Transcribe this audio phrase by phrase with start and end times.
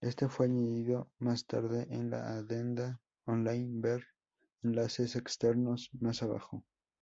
[0.00, 4.02] Este fue añadido más tarde en la adenda on-line: ver
[4.62, 6.64] "Enlaces externos" más abajo.